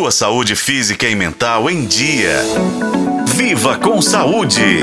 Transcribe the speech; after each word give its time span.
Sua 0.00 0.10
saúde 0.10 0.56
física 0.56 1.06
e 1.06 1.14
mental 1.14 1.68
em 1.68 1.84
dia. 1.84 2.40
Viva 3.34 3.76
com 3.76 4.00
saúde! 4.00 4.80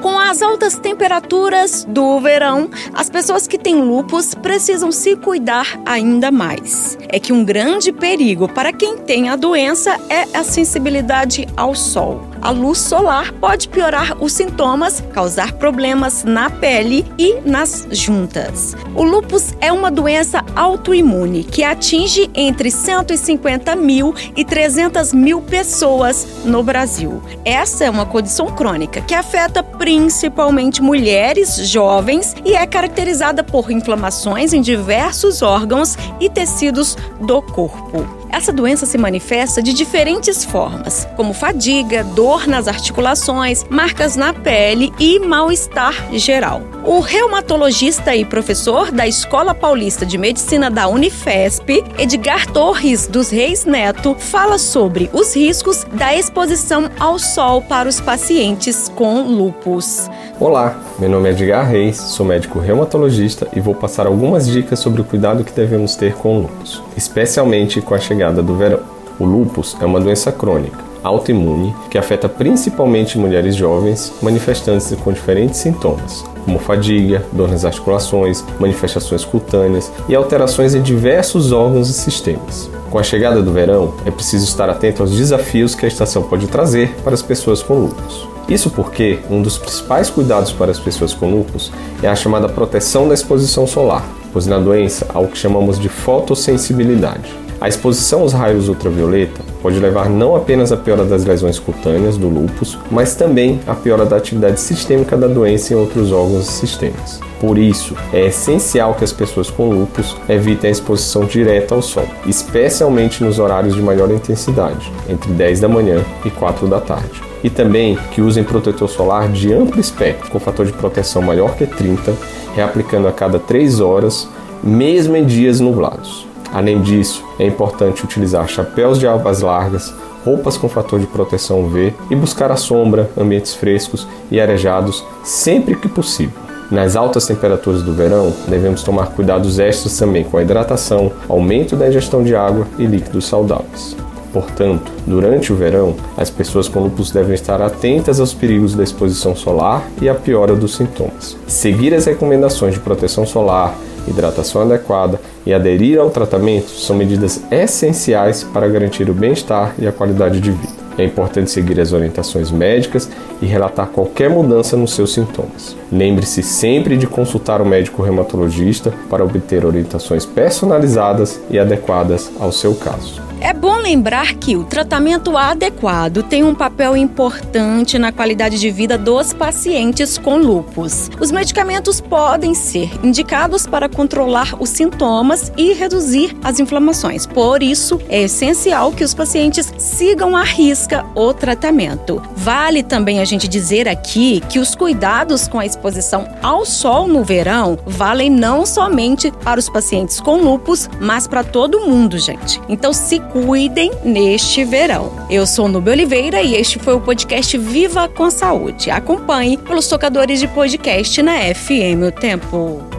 Com 0.00 0.18
as 0.18 0.40
altas 0.40 0.76
temperaturas 0.76 1.84
do 1.84 2.18
verão, 2.18 2.70
as 2.94 3.10
pessoas 3.10 3.46
que 3.46 3.58
têm 3.58 3.82
lupus 3.82 4.34
precisam 4.34 4.90
se 4.90 5.16
cuidar 5.16 5.78
ainda 5.84 6.30
mais. 6.30 6.96
É 7.10 7.20
que 7.20 7.30
um 7.30 7.44
grande 7.44 7.92
perigo 7.92 8.48
para 8.48 8.72
quem 8.72 8.96
tem 8.96 9.28
a 9.28 9.36
doença 9.36 10.00
é 10.08 10.22
a 10.32 10.42
sensibilidade 10.42 11.46
ao 11.58 11.74
sol 11.74 12.31
a 12.42 12.50
luz 12.50 12.78
solar 12.78 13.32
pode 13.32 13.68
piorar 13.68 14.16
os 14.20 14.32
sintomas, 14.32 15.02
causar 15.12 15.52
problemas 15.52 16.24
na 16.24 16.50
pele 16.50 17.06
e 17.16 17.40
nas 17.44 17.86
juntas. 17.90 18.76
O 18.94 19.04
lúpus 19.04 19.54
é 19.60 19.72
uma 19.72 19.90
doença 19.90 20.44
autoimune 20.56 21.44
que 21.44 21.62
atinge 21.62 22.28
entre 22.34 22.70
150 22.70 23.76
mil 23.76 24.14
e 24.36 24.44
300 24.44 25.12
mil 25.12 25.40
pessoas 25.40 26.26
no 26.44 26.62
Brasil. 26.62 27.22
Essa 27.44 27.84
é 27.84 27.90
uma 27.90 28.04
condição 28.04 28.46
crônica 28.46 29.00
que 29.00 29.14
afeta 29.14 29.62
principalmente 29.62 30.82
mulheres 30.82 31.56
jovens 31.68 32.34
e 32.44 32.54
é 32.54 32.66
caracterizada 32.66 33.44
por 33.44 33.70
inflamações 33.70 34.52
em 34.52 34.60
diversos 34.60 35.42
órgãos 35.42 35.96
e 36.20 36.28
tecidos 36.28 36.96
do 37.20 37.40
corpo. 37.40 38.21
Essa 38.32 38.50
doença 38.50 38.86
se 38.86 38.96
manifesta 38.96 39.62
de 39.62 39.74
diferentes 39.74 40.42
formas, 40.42 41.06
como 41.16 41.34
fadiga, 41.34 42.02
dor 42.02 42.46
nas 42.46 42.66
articulações, 42.66 43.62
marcas 43.68 44.16
na 44.16 44.32
pele 44.32 44.90
e 44.98 45.18
mal-estar 45.18 45.94
geral. 46.14 46.71
O 46.84 46.98
reumatologista 46.98 48.16
e 48.16 48.24
professor 48.24 48.90
da 48.90 49.06
Escola 49.06 49.54
Paulista 49.54 50.04
de 50.04 50.18
Medicina 50.18 50.68
da 50.68 50.88
Unifesp, 50.88 51.84
Edgar 51.96 52.50
Torres 52.50 53.06
dos 53.06 53.30
Reis 53.30 53.64
Neto, 53.64 54.16
fala 54.18 54.58
sobre 54.58 55.08
os 55.12 55.34
riscos 55.36 55.84
da 55.92 56.12
exposição 56.12 56.90
ao 56.98 57.20
sol 57.20 57.62
para 57.62 57.88
os 57.88 58.00
pacientes 58.00 58.88
com 58.88 59.22
lupus. 59.22 60.10
Olá, 60.40 60.82
meu 60.98 61.08
nome 61.08 61.28
é 61.28 61.32
Edgar 61.32 61.68
Reis, 61.68 61.98
sou 61.98 62.26
médico 62.26 62.58
reumatologista 62.58 63.46
e 63.54 63.60
vou 63.60 63.76
passar 63.76 64.08
algumas 64.08 64.48
dicas 64.48 64.80
sobre 64.80 65.00
o 65.00 65.04
cuidado 65.04 65.44
que 65.44 65.52
devemos 65.52 65.94
ter 65.94 66.14
com 66.14 66.36
o 66.36 66.42
lupus, 66.42 66.82
especialmente 66.96 67.80
com 67.80 67.94
a 67.94 67.98
chegada 68.00 68.42
do 68.42 68.56
verão. 68.56 68.80
O 69.20 69.24
lupus 69.24 69.76
é 69.80 69.86
uma 69.86 70.00
doença 70.00 70.32
crônica, 70.32 70.91
autoimune, 71.02 71.74
que 71.90 71.98
afeta 71.98 72.28
principalmente 72.28 73.18
mulheres 73.18 73.54
jovens, 73.54 74.12
manifestando-se 74.22 74.96
com 74.96 75.12
diferentes 75.12 75.60
sintomas, 75.60 76.24
como 76.44 76.58
fadiga, 76.58 77.24
dor 77.32 77.48
nas 77.48 77.64
articulações, 77.64 78.44
manifestações 78.58 79.24
cutâneas 79.24 79.90
e 80.08 80.14
alterações 80.14 80.74
em 80.74 80.82
diversos 80.82 81.52
órgãos 81.52 81.88
e 81.88 81.92
sistemas. 81.92 82.70
Com 82.90 82.98
a 82.98 83.02
chegada 83.02 83.42
do 83.42 83.52
verão, 83.52 83.94
é 84.04 84.10
preciso 84.10 84.44
estar 84.44 84.68
atento 84.68 85.02
aos 85.02 85.12
desafios 85.12 85.74
que 85.74 85.84
a 85.84 85.88
estação 85.88 86.22
pode 86.22 86.46
trazer 86.46 86.94
para 87.02 87.14
as 87.14 87.22
pessoas 87.22 87.62
com 87.62 87.74
lupus. 87.74 88.28
Isso 88.48 88.70
porque 88.70 89.20
um 89.30 89.40
dos 89.40 89.56
principais 89.56 90.10
cuidados 90.10 90.52
para 90.52 90.70
as 90.70 90.78
pessoas 90.78 91.14
com 91.14 91.30
lúpus 91.30 91.72
é 92.02 92.08
a 92.08 92.14
chamada 92.14 92.48
proteção 92.48 93.08
da 93.08 93.14
exposição 93.14 93.66
solar, 93.66 94.06
pois 94.32 94.46
na 94.46 94.58
doença 94.58 95.06
há 95.08 95.18
o 95.20 95.28
que 95.28 95.38
chamamos 95.38 95.78
de 95.78 95.88
fotossensibilidade. 95.88 97.41
A 97.62 97.68
exposição 97.68 98.22
aos 98.22 98.32
raios 98.32 98.68
ultravioleta 98.68 99.40
pode 99.62 99.78
levar 99.78 100.10
não 100.10 100.34
apenas 100.34 100.72
à 100.72 100.76
piora 100.76 101.04
das 101.04 101.24
lesões 101.24 101.60
cutâneas 101.60 102.16
do 102.16 102.28
lúpus, 102.28 102.76
mas 102.90 103.14
também 103.14 103.60
à 103.68 103.72
piora 103.72 104.04
da 104.04 104.16
atividade 104.16 104.58
sistêmica 104.58 105.16
da 105.16 105.28
doença 105.28 105.72
em 105.72 105.76
outros 105.76 106.10
órgãos 106.10 106.48
e 106.48 106.52
sistemas. 106.54 107.20
Por 107.40 107.56
isso, 107.56 107.94
é 108.12 108.26
essencial 108.26 108.94
que 108.94 109.04
as 109.04 109.12
pessoas 109.12 109.48
com 109.48 109.70
lúpus 109.70 110.16
evitem 110.28 110.70
a 110.70 110.72
exposição 110.72 111.24
direta 111.24 111.72
ao 111.72 111.82
sol, 111.82 112.04
especialmente 112.26 113.22
nos 113.22 113.38
horários 113.38 113.76
de 113.76 113.80
maior 113.80 114.10
intensidade, 114.10 114.90
entre 115.08 115.30
10 115.30 115.60
da 115.60 115.68
manhã 115.68 116.04
e 116.24 116.30
4 116.30 116.66
da 116.66 116.80
tarde 116.80 117.22
e 117.44 117.50
também 117.50 117.96
que 118.10 118.20
usem 118.20 118.42
protetor 118.42 118.88
solar 118.88 119.28
de 119.28 119.52
amplo 119.52 119.80
espectro, 119.80 120.28
com 120.30 120.40
fator 120.40 120.66
de 120.66 120.72
proteção 120.72 121.22
maior 121.22 121.54
que 121.54 121.66
30, 121.66 122.12
reaplicando 122.56 123.06
a 123.06 123.12
cada 123.12 123.38
3 123.38 123.78
horas, 123.78 124.28
mesmo 124.64 125.16
em 125.16 125.24
dias 125.24 125.60
nublados. 125.60 126.31
Além 126.52 126.80
disso, 126.82 127.24
é 127.38 127.46
importante 127.46 128.04
utilizar 128.04 128.46
chapéus 128.46 128.98
de 128.98 129.06
abas 129.06 129.40
largas, 129.40 129.92
roupas 130.24 130.56
com 130.56 130.68
fator 130.68 131.00
de 131.00 131.06
proteção 131.06 131.64
UV 131.64 131.94
e 132.10 132.16
buscar 132.16 132.52
a 132.52 132.56
sombra, 132.56 133.10
ambientes 133.16 133.54
frescos 133.54 134.06
e 134.30 134.40
arejados 134.40 135.04
sempre 135.24 135.74
que 135.74 135.88
possível. 135.88 136.40
Nas 136.70 136.96
altas 136.96 137.26
temperaturas 137.26 137.82
do 137.82 137.92
verão, 137.92 138.32
devemos 138.48 138.82
tomar 138.82 139.08
cuidados 139.08 139.58
extras 139.58 139.98
também 139.98 140.24
com 140.24 140.38
a 140.38 140.42
hidratação, 140.42 141.12
aumento 141.28 141.76
da 141.76 141.88
ingestão 141.88 142.22
de 142.22 142.34
água 142.34 142.66
e 142.78 142.86
líquidos 142.86 143.26
saudáveis. 143.26 143.96
Portanto, 144.32 144.90
durante 145.06 145.52
o 145.52 145.56
verão, 145.56 145.94
as 146.16 146.30
pessoas 146.30 146.68
com 146.68 146.80
lúpus 146.80 147.10
devem 147.10 147.34
estar 147.34 147.60
atentas 147.60 148.18
aos 148.18 148.32
perigos 148.32 148.74
da 148.74 148.82
exposição 148.82 149.36
solar 149.36 149.86
e 150.00 150.08
à 150.08 150.14
piora 150.14 150.56
dos 150.56 150.74
sintomas. 150.74 151.36
Seguir 151.46 151.92
as 151.92 152.06
recomendações 152.06 152.72
de 152.72 152.80
proteção 152.80 153.26
solar, 153.26 153.74
hidratação 154.06 154.62
adequada 154.62 155.20
e 155.46 155.52
aderir 155.52 155.98
ao 155.98 156.10
tratamento 156.10 156.70
são 156.70 156.96
medidas 156.96 157.42
essenciais 157.50 158.42
para 158.44 158.68
garantir 158.68 159.08
o 159.08 159.14
bem-estar 159.14 159.74
e 159.78 159.86
a 159.86 159.92
qualidade 159.92 160.40
de 160.40 160.50
vida. 160.50 160.82
É 160.98 161.04
importante 161.04 161.50
seguir 161.50 161.80
as 161.80 161.92
orientações 161.92 162.50
médicas 162.50 163.08
e 163.40 163.46
relatar 163.46 163.88
qualquer 163.88 164.28
mudança 164.28 164.76
nos 164.76 164.92
seus 164.92 165.14
sintomas. 165.14 165.74
Lembre-se 165.90 166.42
sempre 166.42 166.96
de 166.98 167.06
consultar 167.06 167.62
o 167.62 167.66
médico 167.66 168.02
reumatologista 168.02 168.92
para 169.08 169.24
obter 169.24 169.64
orientações 169.64 170.26
personalizadas 170.26 171.40
e 171.50 171.58
adequadas 171.58 172.30
ao 172.38 172.52
seu 172.52 172.74
caso. 172.74 173.31
É 173.44 173.52
bom 173.52 173.78
lembrar 173.78 174.34
que 174.34 174.56
o 174.56 174.62
tratamento 174.62 175.36
adequado 175.36 176.22
tem 176.22 176.44
um 176.44 176.54
papel 176.54 176.96
importante 176.96 177.98
na 177.98 178.12
qualidade 178.12 178.56
de 178.56 178.70
vida 178.70 178.96
dos 178.96 179.32
pacientes 179.32 180.16
com 180.16 180.36
lupus. 180.36 181.10
Os 181.18 181.32
medicamentos 181.32 182.00
podem 182.00 182.54
ser 182.54 182.88
indicados 183.04 183.66
para 183.66 183.88
controlar 183.88 184.54
os 184.60 184.68
sintomas 184.68 185.52
e 185.56 185.72
reduzir 185.72 186.36
as 186.44 186.60
inflamações. 186.60 187.26
Por 187.26 187.64
isso, 187.64 188.00
é 188.08 188.22
essencial 188.22 188.92
que 188.92 189.02
os 189.02 189.12
pacientes 189.12 189.72
sigam 189.76 190.36
à 190.36 190.44
risca 190.44 191.04
o 191.12 191.34
tratamento. 191.34 192.22
Vale 192.36 192.84
também 192.84 193.18
a 193.18 193.24
gente 193.24 193.48
dizer 193.48 193.88
aqui 193.88 194.40
que 194.48 194.60
os 194.60 194.76
cuidados 194.76 195.48
com 195.48 195.58
a 195.58 195.66
exposição 195.66 196.28
ao 196.40 196.64
sol 196.64 197.08
no 197.08 197.24
verão 197.24 197.76
valem 197.84 198.30
não 198.30 198.64
somente 198.64 199.32
para 199.42 199.58
os 199.58 199.68
pacientes 199.68 200.20
com 200.20 200.36
lupus, 200.36 200.88
mas 201.00 201.26
para 201.26 201.42
todo 201.42 201.80
mundo, 201.80 202.16
gente. 202.20 202.60
Então, 202.68 202.92
se 202.92 203.18
cuidem 203.32 203.90
neste 204.04 204.62
verão. 204.62 205.26
Eu 205.30 205.46
sou 205.46 205.66
Nube 205.66 205.90
Oliveira 205.90 206.42
e 206.42 206.54
este 206.54 206.78
foi 206.78 206.94
o 206.94 207.00
podcast 207.00 207.56
Viva 207.56 208.06
com 208.06 208.30
Saúde. 208.30 208.90
Acompanhe 208.90 209.56
pelos 209.56 209.88
tocadores 209.88 210.38
de 210.38 210.46
podcast 210.48 211.22
na 211.22 211.38
FM 211.54 212.02
O 212.06 212.12
Tempo. 212.12 212.91